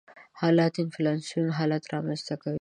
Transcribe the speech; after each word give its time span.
حالت 0.39 0.73
انفلاسیوني 0.83 1.51
حالت 1.59 1.83
رامنځته 1.93 2.35
کوي. 2.41 2.59